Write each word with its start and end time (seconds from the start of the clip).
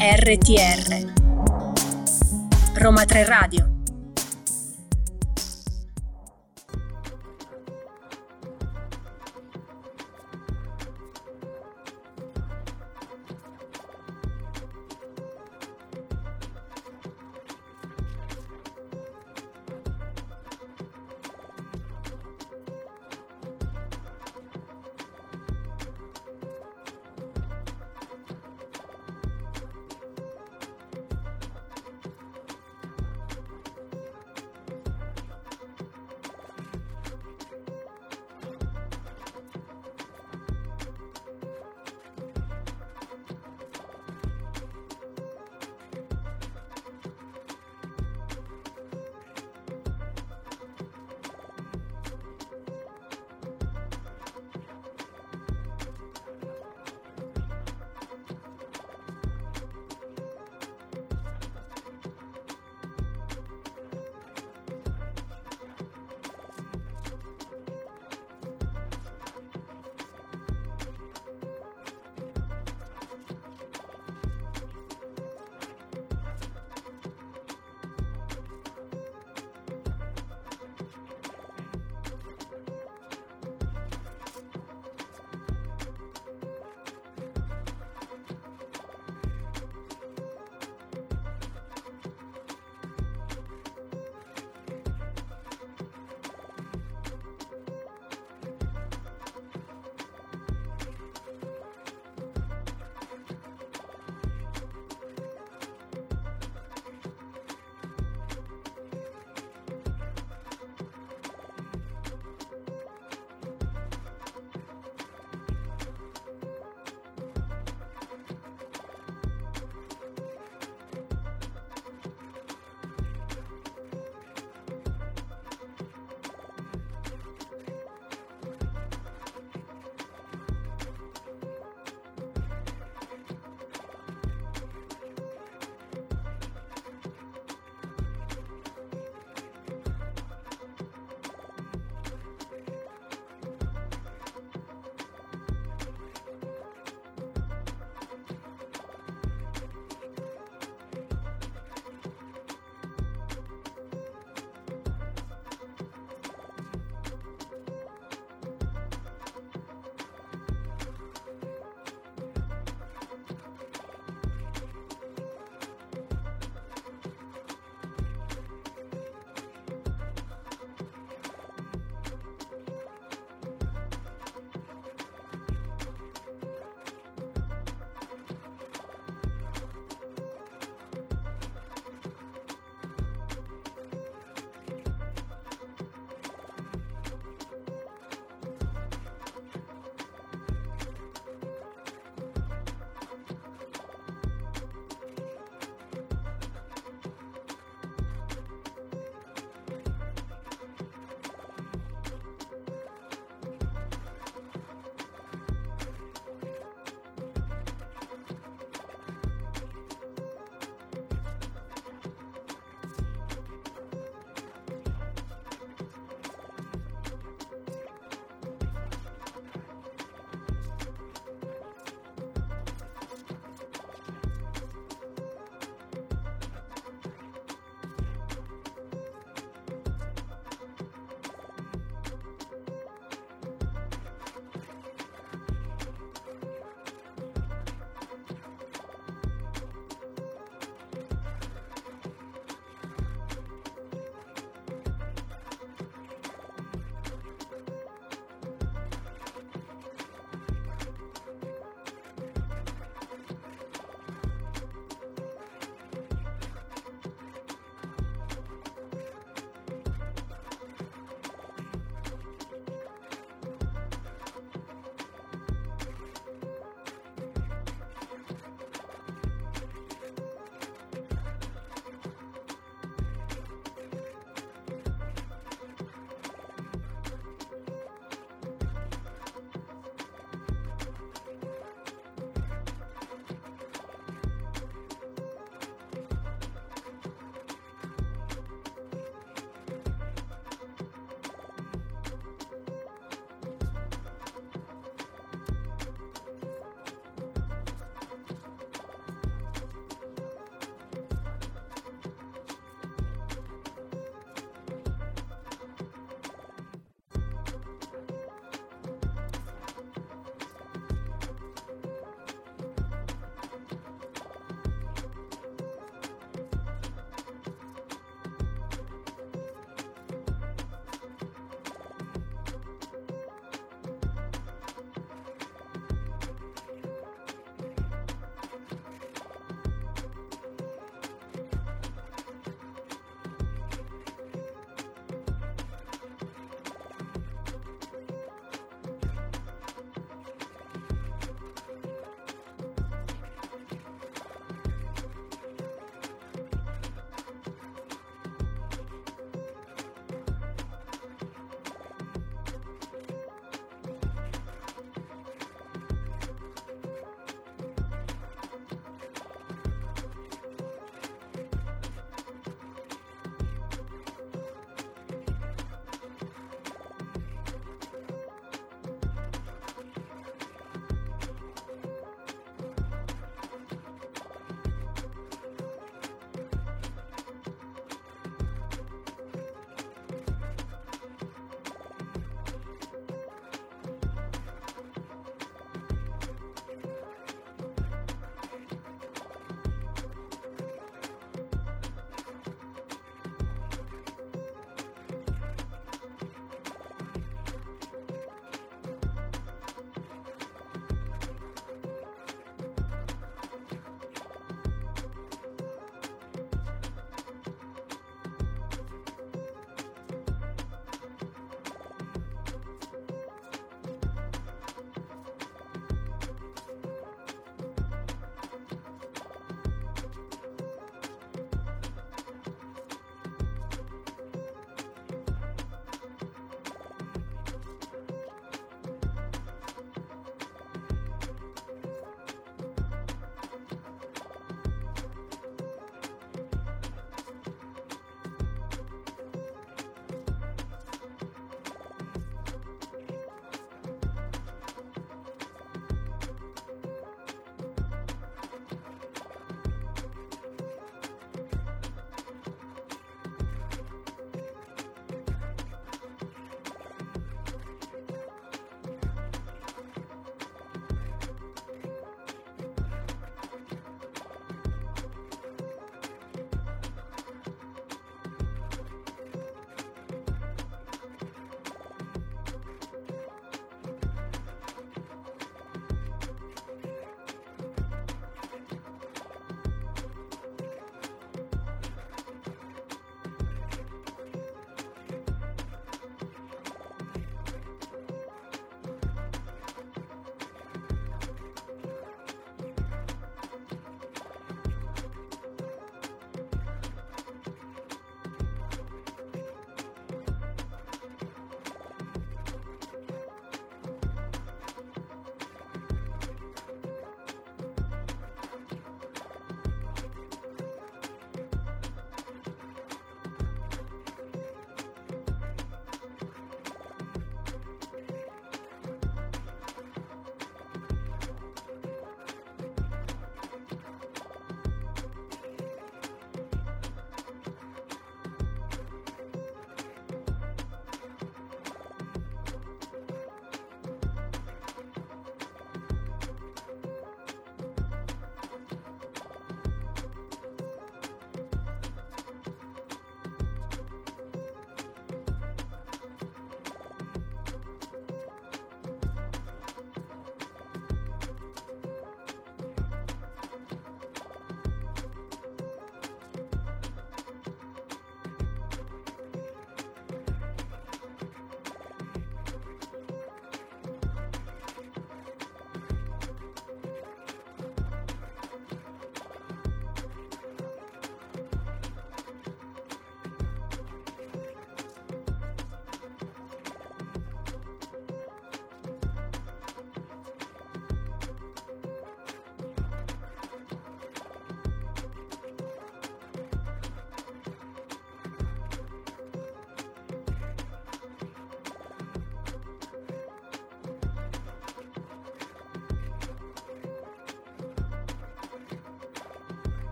RTR 0.00 1.12
Roma 2.76 3.04
3 3.04 3.24
Radio 3.24 3.79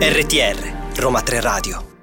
RTR 0.00 0.96
Roma 0.96 1.20
3 1.20 1.40
Radio 1.42 1.93